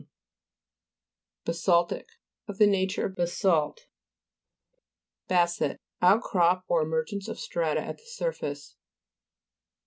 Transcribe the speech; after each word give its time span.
214 1.45 2.05
GLOSSARY. 2.07 2.07
GEOLOGY. 2.07 2.07
BASA'LTIC 2.07 2.21
Of 2.47 2.57
the 2.57 2.65
nature 2.65 3.05
of 3.05 3.15
ba 3.15 3.27
salt. 3.27 3.85
BASSET 5.27 5.79
Outcrop, 6.01 6.63
or 6.67 6.81
emergence 6.81 7.27
of 7.27 7.37
strata 7.39 7.81
at 7.81 7.99
the 7.99 8.05
surface. 8.07 8.77